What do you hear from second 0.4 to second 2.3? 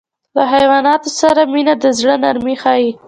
حیواناتو سره مینه د زړه